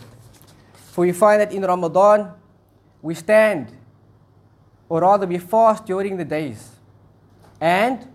For 0.93 1.03
we 1.03 1.13
find 1.13 1.41
that 1.41 1.53
in 1.53 1.63
Ramadan, 1.63 2.33
we 3.01 3.15
stand, 3.15 3.73
or 4.89 5.01
rather 5.01 5.27
we 5.27 5.39
fast 5.39 5.87
during 5.87 6.17
the 6.17 6.25
days, 6.25 6.71
and 7.61 8.07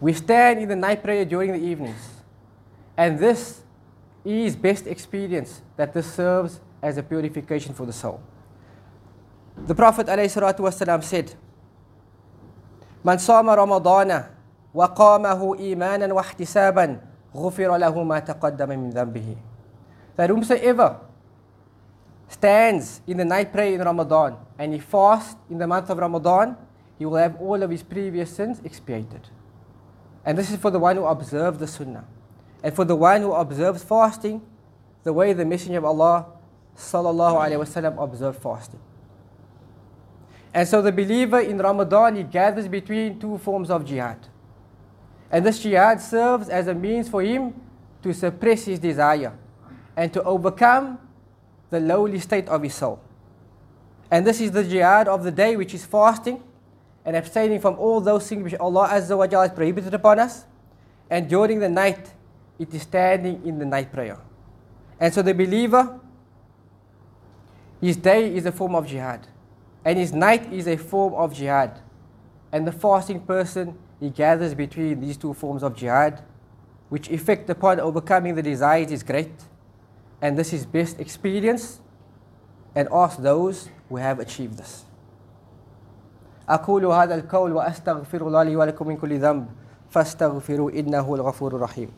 we 0.00 0.12
stand 0.12 0.60
in 0.60 0.68
the 0.68 0.76
night 0.76 1.02
prayer 1.02 1.24
during 1.24 1.52
the 1.52 1.58
evenings. 1.58 2.20
And 2.96 3.18
this 3.18 3.62
is 4.24 4.56
best 4.56 4.86
experience 4.86 5.62
that 5.76 5.92
this 5.92 6.12
serves 6.12 6.60
as 6.82 6.96
a 6.98 7.02
purification 7.02 7.74
for 7.74 7.86
the 7.86 7.92
soul. 7.92 8.20
The 9.66 9.74
Prophet 9.74 10.06
ﷺ 10.06 11.04
said, 11.04 11.34
من 13.04 13.18
صام 13.18 13.50
رمضان 13.50 14.24
وقامه 14.74 15.58
إيمانا 15.58 16.14
واحتسابا 16.14 17.00
غفر 17.36 17.76
له 17.76 18.02
ما 18.02 18.18
تقدم 18.18 18.68
من 18.68 18.90
ذنبه. 18.90 19.36
That 20.16 20.30
whomsoever 20.30 20.96
stands 22.28 23.00
in 23.06 23.18
the 23.18 23.24
night 23.24 23.52
prayer 23.52 23.74
in 23.74 23.80
Ramadan 23.80 24.36
and 24.58 24.72
he 24.72 24.80
fasts 24.80 25.36
in 25.50 25.58
the 25.58 25.66
month 25.66 25.90
of 25.90 25.98
Ramadan, 25.98 26.56
he 26.98 27.04
will 27.04 27.16
have 27.16 27.40
all 27.40 27.62
of 27.62 27.70
his 27.70 27.82
previous 27.82 28.34
sins 28.34 28.60
expiated. 28.64 29.28
And 30.24 30.38
this 30.38 30.50
is 30.50 30.56
for 30.56 30.70
the 30.70 30.78
one 30.78 30.96
who 30.96 31.04
observes 31.04 31.58
the 31.58 31.66
Sunnah. 31.66 32.04
And 32.62 32.74
for 32.74 32.84
the 32.84 32.96
one 32.96 33.20
who 33.20 33.32
observes 33.32 33.84
fasting, 33.84 34.40
the 35.02 35.12
way 35.12 35.32
the 35.34 35.44
Messenger 35.44 35.78
of 35.78 35.84
Allah 35.84 36.26
sallallahu 36.76 37.36
alaihi 37.36 37.60
wasallam 37.60 38.02
observed 38.02 38.40
fasting. 38.40 38.80
And 40.53 40.67
so 40.67 40.81
the 40.81 40.91
believer 40.91 41.39
in 41.39 41.57
Ramadan, 41.57 42.15
he 42.15 42.23
gathers 42.23 42.67
between 42.67 43.19
two 43.19 43.37
forms 43.37 43.69
of 43.69 43.85
jihad. 43.85 44.27
And 45.31 45.45
this 45.45 45.59
jihad 45.59 46.01
serves 46.01 46.49
as 46.49 46.67
a 46.67 46.73
means 46.73 47.07
for 47.07 47.21
him 47.21 47.53
to 48.01 48.13
suppress 48.13 48.65
his 48.65 48.79
desire 48.79 49.37
and 49.95 50.11
to 50.13 50.23
overcome 50.23 50.97
the 51.69 51.79
lowly 51.79 52.19
state 52.19 52.47
of 52.47 52.63
his 52.63 52.73
soul. 52.73 52.99
And 54.09 54.25
this 54.25 54.41
is 54.41 54.51
the 54.51 54.63
jihad 54.63 55.07
of 55.07 55.23
the 55.23 55.31
day, 55.31 55.55
which 55.55 55.73
is 55.73 55.85
fasting 55.85 56.41
and 57.05 57.15
abstaining 57.15 57.59
from 57.59 57.75
all 57.77 58.01
those 58.01 58.27
things 58.27 58.43
which 58.43 58.59
Allah 58.59 58.87
Azza 58.87 59.15
wa 59.17 59.27
Jalla 59.27 59.47
has 59.47 59.55
prohibited 59.55 59.93
upon 59.93 60.19
us. 60.19 60.45
And 61.09 61.29
during 61.29 61.59
the 61.59 61.69
night, 61.69 62.11
it 62.57 62.73
is 62.73 62.81
standing 62.81 63.45
in 63.45 63.59
the 63.59 63.65
night 63.65 63.91
prayer. 63.91 64.17
And 64.99 65.13
so 65.13 65.21
the 65.21 65.33
believer, 65.33 65.99
his 67.79 67.97
day 67.97 68.35
is 68.35 68.45
a 68.45 68.51
form 68.51 68.75
of 68.75 68.87
jihad, 68.87 69.27
and 69.84 69.98
his 69.98 70.12
night 70.12 70.52
is 70.52 70.66
a 70.66 70.76
form 70.76 71.14
of 71.14 71.34
jihad. 71.34 71.80
And 72.52 72.66
the 72.66 72.72
fasting 72.72 73.20
person, 73.20 73.76
he 74.00 74.10
gathers 74.10 74.54
between 74.54 75.00
these 75.00 75.16
two 75.16 75.34
forms 75.34 75.62
of 75.62 75.76
jihad, 75.76 76.22
which 76.88 77.10
effect 77.10 77.50
upon 77.50 77.80
overcoming 77.80 78.34
the 78.34 78.42
desires 78.42 78.90
is 78.90 79.02
great 79.02 79.32
and 80.22 80.38
this 80.38 80.52
is 80.52 80.64
best 80.64 81.00
experience 81.00 81.80
and 82.74 82.88
ask 82.92 83.18
those 83.18 83.68
who 83.88 83.96
have 83.96 84.18
achieved 84.20 84.58
this. 84.58 84.84
أقول 86.48 86.84
هذا 86.84 87.14
القول 87.14 87.52
وأستغفر 87.52 88.26
الله 88.26 88.42
لي 88.42 88.56
ولكم 88.56 88.88
من 88.88 88.96
كل 88.96 89.18
ذنب 89.18 89.46
فاستغفروا 89.90 90.70
إنه 90.70 91.14
الغفور 91.14 91.56
الرحيم 91.56 91.88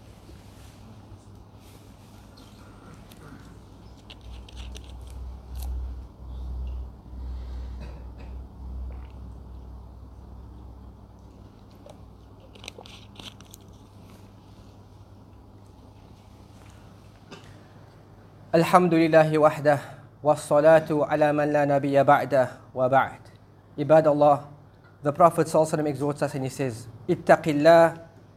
الحمد 18.61 18.93
لله 18.93 19.37
وحده 19.37 19.79
والصلاة 20.23 20.85
على 20.91 21.33
من 21.33 21.47
لا 21.53 21.65
نبي 21.65 22.03
بعده 22.03 22.47
وبعد 22.75 23.21
عباد 23.79 24.07
الله 24.07 24.37
The 25.03 25.11
Prophet 25.11 25.47
ﷺ 25.47 25.87
exhorts 25.87 26.21
us 26.21 26.35
and 26.35 26.43
he 26.43 26.49
says 26.49 26.85
اتق 27.09 27.47
الله 27.47 27.93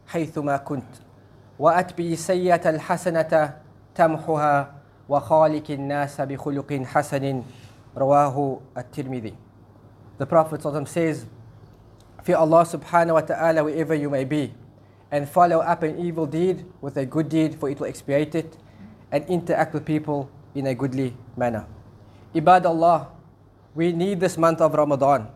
حيثما 0.07 0.57
كنت 0.57 0.93
وأتبي 1.59 2.13
السيئة 2.13 2.69
الحسنة 2.69 3.53
تمحها 3.95 4.71
وخالق 5.09 5.71
الناس 5.71 6.21
بخلق 6.21 6.73
حسن 6.73 7.43
رواه 7.97 8.59
الترمذي 8.77 9.33
The 10.17 10.25
Prophet 10.25 10.61
ﷺ 10.61 10.87
says 10.87 11.25
Fear 12.23 12.37
Allah 12.37 12.65
subhanahu 12.65 13.13
wa 13.13 13.21
ta'ala 13.21 13.63
wherever 13.63 13.93
you 13.93 14.09
may 14.09 14.25
be 14.25 14.53
and 15.11 15.29
follow 15.29 15.59
up 15.59 15.83
an 15.83 15.99
evil 15.99 16.25
deed 16.25 16.65
with 16.81 16.97
a 16.97 17.05
good 17.05 17.29
deed 17.29 17.59
for 17.59 17.69
it 17.69 17.79
will 17.79 17.85
expiate 17.85 18.33
it 18.33 18.57
and 19.14 19.24
interact 19.26 19.74
with 19.74 19.84
people 19.84 20.30
in 20.54 20.66
a 20.66 20.74
goodly 20.74 21.16
manner. 21.36 21.66
Ibad 22.34 22.64
Allah, 22.64 23.08
we 23.74 23.92
need 23.92 24.20
this 24.20 24.36
month 24.38 24.60
of 24.60 24.74
Ramadan 24.74 25.28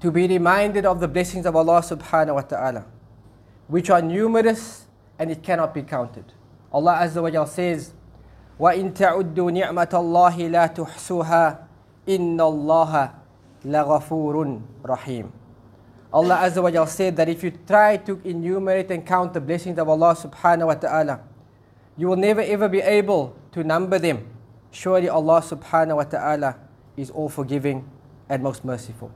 to 0.00 0.10
be 0.10 0.26
reminded 0.28 0.86
of 0.86 1.00
the 1.00 1.08
blessings 1.08 1.46
of 1.46 1.56
Allah 1.56 1.80
subhanahu 1.80 2.34
wa 2.34 2.40
ta'ala, 2.42 2.84
which 3.66 3.90
are 3.90 4.02
numerous 4.02 4.86
and 5.18 5.30
it 5.30 5.42
cannot 5.42 5.74
be 5.74 5.82
counted. 5.82 6.24
Allah 6.72 7.00
Azza 7.02 7.22
wa 7.22 7.30
Jal 7.30 7.46
says, 7.46 7.92
وَإِن 8.60 8.92
تَعُدُّوا 8.94 9.50
نِعْمَةَ 9.50 9.92
اللَّهِ 9.92 10.36
لَا 10.50 10.66
تُحْصُوهَا 10.74 11.58
إِنَّ 12.06 12.36
اللَّهَ 12.36 13.12
لَغَفُورٌ 13.64 14.62
رَحِيمٌ 14.84 15.30
Allah 16.12 16.36
Azza 16.36 16.62
wa 16.62 16.70
Jal 16.70 16.86
said 16.86 17.16
that 17.16 17.28
if 17.28 17.42
you 17.42 17.50
try 17.50 17.96
to 17.98 18.20
enumerate 18.24 18.90
and 18.90 19.04
count 19.04 19.34
the 19.34 19.40
blessings 19.40 19.78
of 19.78 19.88
Allah 19.88 20.14
subhanahu 20.14 20.66
wa 20.66 20.74
ta'ala, 20.74 21.20
you 21.96 22.06
will 22.08 22.16
never 22.16 22.40
ever 22.40 22.68
be 22.68 22.80
able 22.80 23.34
to 23.52 23.64
number 23.64 23.98
them. 23.98 24.24
Surely 24.70 25.08
Allah 25.08 25.40
subhanahu 25.42 25.96
wa 25.96 26.04
ta'ala 26.04 26.56
is 26.96 27.10
all 27.10 27.28
forgiving 27.28 27.82
and 28.28 28.42
most 28.42 28.64
merciful. 28.64 29.10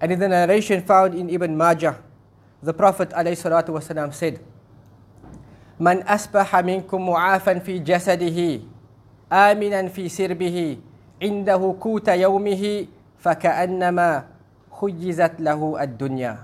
And 0.00 0.12
in 0.12 0.18
the 0.18 0.28
narration 0.28 0.82
found 0.82 1.14
in 1.14 1.30
Ibn 1.30 1.56
Majah, 1.56 1.96
the 2.62 2.74
Prophet 2.74 3.10
ﷺ 3.10 4.12
said, 4.14 4.40
من 5.80 6.02
أصبح 6.08 6.56
منكم 6.56 7.00
معافا 7.10 7.58
في 7.60 7.78
جسده 7.78 8.60
آمنا 9.32 9.88
في 9.88 10.08
سربه 10.08 10.76
عنده 11.22 11.76
قوت 11.80 12.08
يومه 12.08 12.86
فكأنما 13.20 14.24
خجزت 14.72 15.34
له 15.40 15.82
الدنيا 15.82 16.36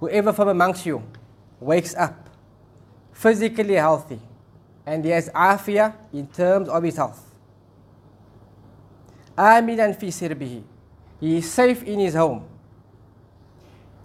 Whoever 0.00 0.32
from 0.32 0.48
amongst 0.48 0.84
you 0.84 1.02
wakes 1.60 1.94
up 1.96 2.28
physically 3.12 3.76
healthy 3.76 4.20
and 4.86 5.04
he 5.04 5.10
has 5.10 5.28
afia 5.30 5.94
in 6.12 6.26
terms 6.26 6.68
of 6.68 6.82
his 6.82 6.96
health. 6.96 7.20
آمنا 9.38 9.92
في 9.92 10.10
سربه 10.10 10.62
He 11.20 11.38
is 11.38 11.50
safe 11.50 11.82
in 11.82 11.98
his 11.98 12.14
home. 12.14 12.42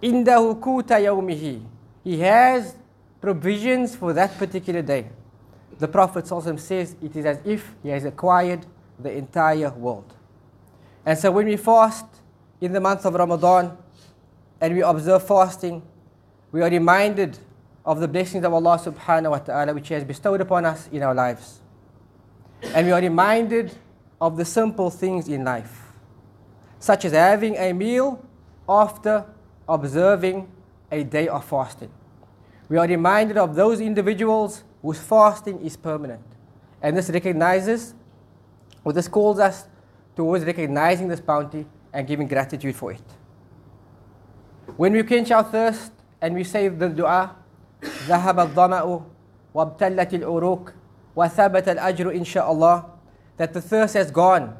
عنده 0.04 0.56
قوت 0.62 0.90
يومه 0.90 1.60
He 2.04 2.20
has 2.20 2.76
provisions 3.20 3.96
for 3.96 4.12
that 4.12 4.38
particular 4.38 4.82
day. 4.82 5.06
The 5.78 5.88
Prophet 5.88 6.30
also 6.30 6.56
says 6.56 6.94
it 7.02 7.16
is 7.16 7.26
as 7.26 7.38
if 7.44 7.74
he 7.82 7.88
has 7.90 8.04
acquired 8.04 8.64
the 8.98 9.12
entire 9.12 9.70
world. 9.70 10.14
And 11.04 11.18
so 11.18 11.30
when 11.30 11.46
we 11.46 11.56
fast 11.56 12.06
in 12.60 12.72
the 12.72 12.80
month 12.80 13.04
of 13.04 13.14
Ramadan 13.14 13.76
and 14.60 14.74
we 14.74 14.82
observe 14.82 15.26
fasting, 15.26 15.82
we 16.52 16.62
are 16.62 16.70
reminded 16.70 17.38
of 17.85 17.99
the 17.99 18.07
blessings 18.07 18.45
of 18.45 18.53
Allah 18.53 18.77
subhanahu 18.77 19.31
wa 19.31 19.39
ta'ala 19.39 19.73
which 19.73 19.87
He 19.87 19.93
has 19.93 20.03
bestowed 20.03 20.41
upon 20.41 20.65
us 20.65 20.87
in 20.91 21.01
our 21.03 21.15
lives. 21.15 21.61
And 22.73 22.85
we 22.85 22.91
are 22.91 23.01
reminded 23.01 23.75
of 24.19 24.37
the 24.37 24.45
simple 24.45 24.89
things 24.91 25.27
in 25.27 25.43
life, 25.43 25.93
such 26.79 27.05
as 27.05 27.11
having 27.11 27.57
a 27.57 27.73
meal 27.73 28.23
after 28.69 29.25
observing 29.67 30.47
a 30.91 31.03
day 31.03 31.27
of 31.27 31.43
fasting. 31.43 31.91
We 32.69 32.77
are 32.77 32.87
reminded 32.87 33.37
of 33.37 33.55
those 33.55 33.81
individuals 33.81 34.63
whose 34.81 34.99
fasting 34.99 35.59
is 35.61 35.75
permanent. 35.75 36.23
And 36.81 36.95
this 36.95 37.09
recognizes, 37.09 37.93
or 38.83 38.93
this 38.93 39.07
calls 39.07 39.39
us 39.39 39.65
towards 40.15 40.45
recognizing 40.45 41.07
this 41.07 41.19
bounty 41.19 41.65
and 41.93 42.07
giving 42.07 42.27
gratitude 42.27 42.75
for 42.75 42.91
it. 42.91 43.03
When 44.77 44.93
we 44.93 45.03
quench 45.03 45.31
our 45.31 45.43
thirst 45.43 45.91
and 46.21 46.35
we 46.35 46.43
say 46.43 46.67
the 46.67 46.89
dua, 46.89 47.35
ذهب 48.08 48.40
الظمأ 48.40 49.00
وابتلت 49.54 50.14
العروق 50.14 50.70
وثبت 51.16 51.68
الأجر 51.68 52.14
إن 52.14 52.24
شاء 52.24 52.52
الله 52.52 52.84
that 53.36 53.52
the 53.52 53.60
thirst 53.60 53.94
has 53.94 54.10
gone 54.10 54.56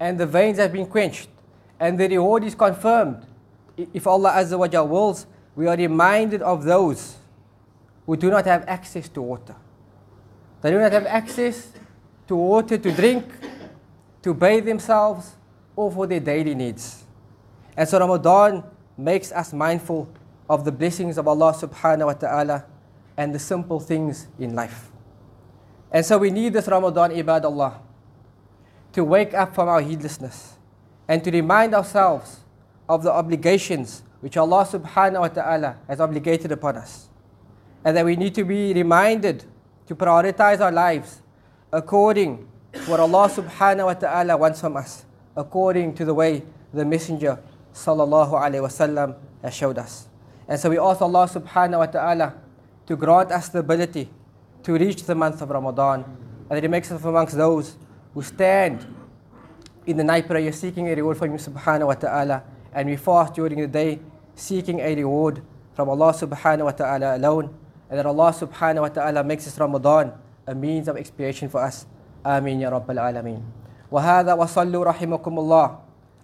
and 0.00 0.18
the 0.18 0.26
veins 0.26 0.58
have 0.58 0.72
been 0.72 0.86
quenched 0.86 1.28
and 1.78 1.98
the 1.98 2.08
reward 2.08 2.44
is 2.44 2.54
confirmed. 2.54 3.26
If 3.76 4.06
Allah 4.06 4.32
Azza 4.32 4.58
wa 4.58 4.68
Jal 4.68 4.86
wills, 4.86 5.26
we 5.56 5.66
are 5.66 5.76
reminded 5.76 6.42
of 6.42 6.64
those 6.64 7.16
who 8.06 8.16
do 8.16 8.30
not 8.30 8.44
have 8.46 8.64
access 8.66 9.08
to 9.10 9.22
water. 9.22 9.56
They 10.60 10.70
do 10.70 10.78
not 10.78 10.92
have 10.92 11.06
access 11.06 11.72
to 12.28 12.36
water 12.36 12.78
to 12.78 12.92
drink, 12.92 13.24
to 14.22 14.34
bathe 14.34 14.64
themselves, 14.64 15.34
or 15.74 15.90
for 15.90 16.06
their 16.06 16.20
daily 16.20 16.54
needs. 16.54 17.04
And 17.76 17.88
so 17.88 17.98
Ramadan 17.98 18.62
makes 18.96 19.32
us 19.32 19.52
mindful 19.52 20.08
of 20.49 20.65
the 20.65 20.71
blessings 20.71 21.17
of 21.17 21.27
Allah 21.27 21.53
subhanahu 21.53 22.05
wa 22.05 22.13
ta'ala 22.13 22.65
and 23.17 23.33
the 23.33 23.39
simple 23.39 23.79
things 23.79 24.27
in 24.39 24.55
life. 24.55 24.91
And 25.91 26.05
so 26.05 26.17
we 26.17 26.29
need 26.29 26.53
this 26.53 26.67
Ramadan, 26.67 27.11
ibad 27.11 27.43
Allah, 27.43 27.79
to 28.93 29.03
wake 29.03 29.33
up 29.33 29.55
from 29.55 29.67
our 29.67 29.81
heedlessness 29.81 30.57
and 31.07 31.23
to 31.23 31.31
remind 31.31 31.73
ourselves 31.73 32.41
of 32.87 33.03
the 33.03 33.11
obligations 33.11 34.03
which 34.21 34.37
Allah 34.37 34.65
subhanahu 34.65 35.21
wa 35.21 35.27
ta'ala 35.27 35.77
has 35.87 35.99
obligated 35.99 36.51
upon 36.51 36.77
us. 36.77 37.07
And 37.83 37.95
that 37.95 38.05
we 38.05 38.15
need 38.15 38.35
to 38.35 38.43
be 38.43 38.73
reminded 38.73 39.45
to 39.87 39.95
prioritize 39.95 40.59
our 40.59 40.71
lives 40.71 41.21
according 41.71 42.47
to 42.73 42.79
what 42.91 42.99
Allah 42.99 43.29
subhanahu 43.29 43.85
wa 43.85 43.93
ta'ala 43.93 44.35
wants 44.37 44.59
from 44.59 44.75
us, 44.75 45.05
according 45.35 45.93
to 45.95 46.05
the 46.05 46.13
way 46.13 46.43
the 46.73 46.83
Messenger 46.83 47.39
sallallahu 47.73 48.33
alayhi 48.33 48.63
wasallam 48.63 49.15
has 49.41 49.53
showed 49.53 49.77
us. 49.77 50.07
And 50.48 50.58
so 50.58 50.70
we 50.70 50.78
ask 50.78 51.00
Allah 51.00 51.28
subhanahu 51.28 51.78
wa 51.78 51.86
ta'ala 51.86 52.34
to 52.86 52.96
grant 52.96 53.32
us 53.32 53.48
the 53.48 53.60
ability 53.60 54.10
to 54.62 54.72
reach 54.74 55.04
the 55.04 55.14
month 55.14 55.40
of 55.42 55.50
Ramadan 55.50 56.04
and 56.04 56.50
that 56.50 56.62
He 56.62 56.68
makes 56.68 56.90
us 56.90 57.04
amongst 57.04 57.36
those 57.36 57.76
who 58.14 58.22
stand 58.22 58.86
in 59.86 59.96
the 59.96 60.04
night 60.04 60.26
prayer 60.26 60.52
seeking 60.52 60.88
a 60.88 60.94
reward 60.94 61.16
from 61.16 61.30
Him 61.30 61.38
subhanahu 61.38 61.86
wa 61.86 61.94
ta'ala 61.94 62.42
and 62.74 62.88
we 62.88 62.96
fast 62.96 63.34
during 63.34 63.60
the 63.60 63.66
day 63.66 63.98
seeking 64.34 64.80
a 64.80 64.94
reward 64.94 65.42
from 65.74 65.88
Allah 65.88 66.12
subhanahu 66.12 66.64
wa 66.64 66.70
ta'ala 66.72 67.16
alone 67.16 67.54
and 67.90 67.98
that 67.98 68.06
Allah 68.06 68.32
subhanahu 68.32 68.82
wa 68.82 68.88
ta'ala 68.88 69.24
makes 69.24 69.44
this 69.44 69.58
Ramadan 69.58 70.12
a 70.46 70.54
means 70.54 70.88
of 70.88 70.96
expiation 70.96 71.48
for 71.48 71.62
us. 71.62 71.86
آمين 72.26 72.60
يا 72.60 72.70
رب 72.70 72.90
العالمين 72.90 73.42
وهذا 73.90 74.32
وصلوا 74.34 74.84
رحمكم 74.84 75.38
الله 75.38 75.78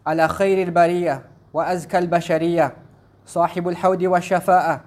على 0.07 0.29
خير 0.29 0.63
البرية 0.63 1.23
وأزكى 1.53 1.99
البشرية 1.99 2.77
صاحب 3.26 3.68
الحوض 3.68 4.02
والشفاءة 4.02 4.82